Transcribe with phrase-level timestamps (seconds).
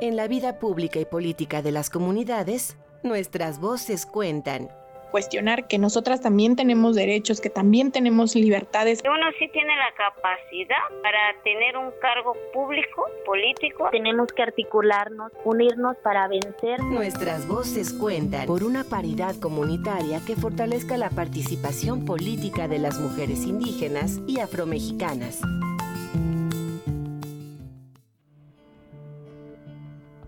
[0.00, 4.68] En la vida pública y política de las comunidades, nuestras voces cuentan
[5.10, 9.02] cuestionar que nosotras también tenemos derechos, que también tenemos libertades.
[9.04, 13.88] Uno sí tiene la capacidad para tener un cargo público, político.
[13.90, 16.80] Tenemos que articularnos, unirnos para vencer.
[16.80, 23.44] Nuestras voces cuentan por una paridad comunitaria que fortalezca la participación política de las mujeres
[23.46, 25.40] indígenas y afromexicanas.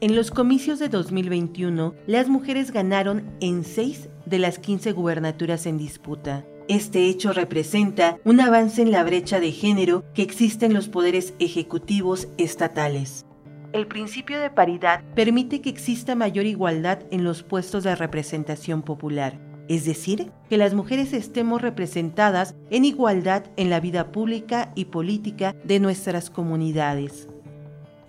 [0.02, 5.76] En los comicios de 2021, las mujeres ganaron en 6 de las 15 gubernaturas en
[5.76, 6.46] disputa.
[6.68, 11.34] Este hecho representa un avance en la brecha de género que existe en los poderes
[11.38, 13.26] ejecutivos estatales.
[13.74, 19.38] El principio de paridad permite que exista mayor igualdad en los puestos de representación popular,
[19.68, 25.54] es decir, que las mujeres estemos representadas en igualdad en la vida pública y política
[25.62, 27.28] de nuestras comunidades.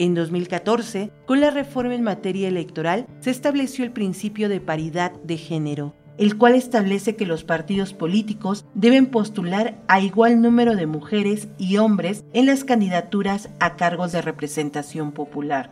[0.02, 5.38] En 2014, con la reforma en materia electoral, se estableció el principio de paridad de
[5.38, 11.50] género, el cual establece que los partidos políticos deben postular a igual número de mujeres
[11.60, 15.70] y hombres en las candidaturas a cargos de representación popular.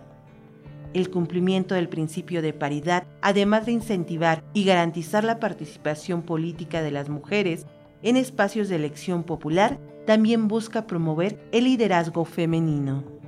[0.94, 6.92] El cumplimiento del principio de paridad, además de incentivar y garantizar la participación política de
[6.92, 7.66] las mujeres
[8.04, 13.19] en espacios de elección popular, también busca promover el liderazgo femenino.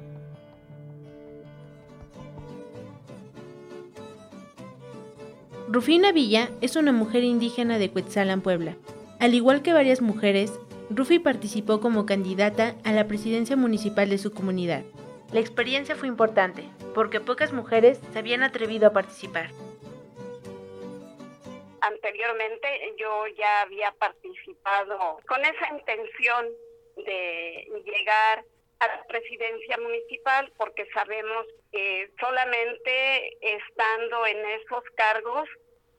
[5.74, 8.76] Rufina Villa es una mujer indígena de Cuetzalan, Puebla.
[9.22, 14.34] Al igual que varias mujeres, Rufi participó como candidata a la presidencia municipal de su
[14.34, 14.84] comunidad.
[15.32, 19.50] La experiencia fue importante, porque pocas mujeres se habían atrevido a participar.
[21.80, 26.48] Anteriormente yo ya había participado con esa intención
[26.98, 28.44] de llegar
[28.82, 35.48] a la presidencia municipal porque sabemos que solamente estando en esos cargos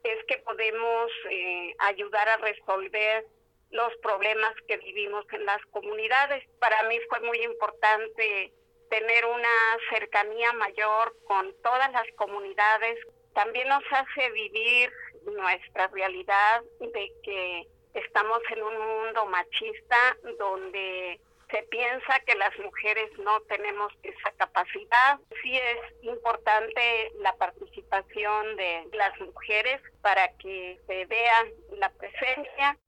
[0.03, 3.25] es que podemos eh, ayudar a resolver
[3.69, 6.43] los problemas que vivimos en las comunidades.
[6.59, 8.51] Para mí fue muy importante
[8.89, 12.99] tener una cercanía mayor con todas las comunidades.
[13.33, 14.91] También nos hace vivir
[15.25, 21.21] nuestra realidad de que estamos en un mundo machista donde
[21.53, 25.19] se piensa que las mujeres no tenemos esa capacidad.
[25.43, 26.81] Sí es importante
[27.21, 31.37] la participación de las mujeres para que se vea
[31.77, 32.79] la presencia.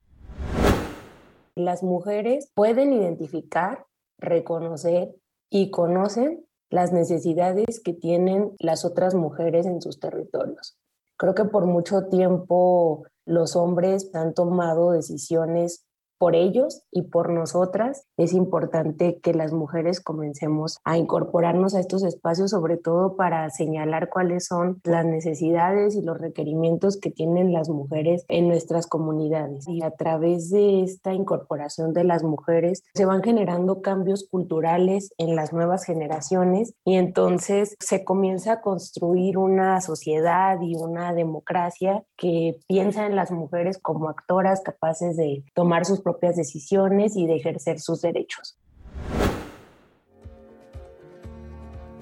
[1.54, 3.86] Las mujeres pueden identificar,
[4.18, 5.10] reconocer
[5.52, 10.76] y conocen las necesidades que tienen las otras mujeres en sus territorios.
[11.18, 15.86] Creo que por mucho tiempo los hombres han tomado decisiones
[16.18, 22.04] por ellos y por nosotras, es importante que las mujeres comencemos a incorporarnos a estos
[22.04, 27.70] espacios, sobre todo para señalar cuáles son las necesidades y los requerimientos que tienen las
[27.70, 29.68] mujeres en nuestras comunidades.
[29.68, 35.36] Y a través de esta incorporación de las mujeres se van generando cambios culturales en
[35.36, 42.58] las nuevas generaciones y entonces se comienza a construir una sociedad y una democracia que
[42.68, 47.80] piensa en las mujeres como actoras capaces de tomar sus propias decisiones y de ejercer
[47.80, 48.60] sus derechos.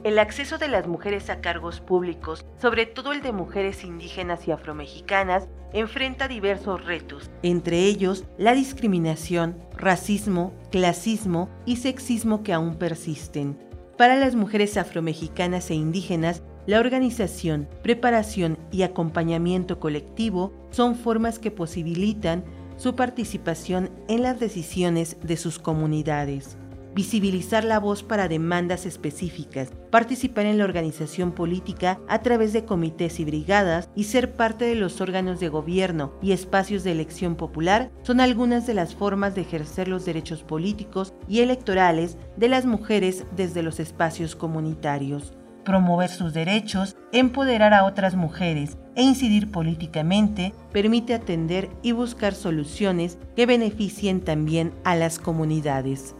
[0.03, 4.51] El acceso de las mujeres a cargos públicos, sobre todo el de mujeres indígenas y
[4.51, 13.57] afromexicanas, enfrenta diversos retos, entre ellos la discriminación, racismo, clasismo y sexismo que aún persisten.
[13.97, 21.51] Para las mujeres afromexicanas e indígenas, la organización, preparación y acompañamiento colectivo son formas que
[21.51, 22.43] posibilitan
[22.77, 26.57] su participación en las decisiones de sus comunidades,
[26.93, 33.19] visibilizar la voz para demandas específicas, participar en la organización política a través de comités
[33.19, 37.91] y brigadas y ser parte de los órganos de gobierno y espacios de elección popular
[38.03, 43.25] son algunas de las formas de ejercer los derechos políticos y electorales de las mujeres
[43.35, 45.33] desde los espacios comunitarios.
[45.63, 53.17] Promover sus derechos, empoderar a otras mujeres e incidir políticamente permite atender y buscar soluciones
[53.35, 56.15] que beneficien también a las comunidades.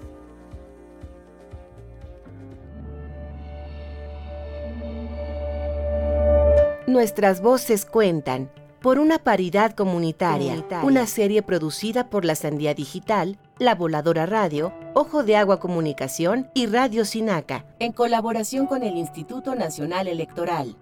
[6.85, 8.51] Nuestras voces cuentan
[8.83, 15.23] por una paridad comunitaria, una serie producida por la Sandía Digital, La Voladora Radio, Ojo
[15.23, 20.75] de Agua Comunicación y Radio Sinaca, en colaboración con el Instituto Nacional Electoral.